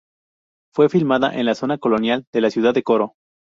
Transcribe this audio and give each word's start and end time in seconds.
Fue 0.73 0.89
filmada 0.89 1.31
en 1.35 1.45
la 1.45 1.53
zona 1.53 1.77
colonial 1.77 2.25
de 2.33 2.41
la 2.41 2.49
ciudad 2.49 2.73
de 2.73 2.81
Coro. 2.81 3.13